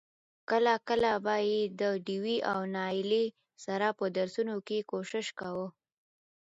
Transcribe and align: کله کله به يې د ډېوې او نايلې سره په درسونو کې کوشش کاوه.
کله 0.49 0.73
کله 0.89 1.11
به 1.25 1.35
يې 1.49 1.61
د 1.81 1.81
ډېوې 2.05 2.37
او 2.51 2.59
نايلې 2.75 3.25
سره 3.65 3.87
په 3.97 4.05
درسونو 4.17 4.55
کې 4.67 4.87
کوشش 4.91 5.27
کاوه. 5.39 5.67